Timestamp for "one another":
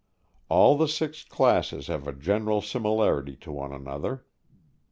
3.51-4.25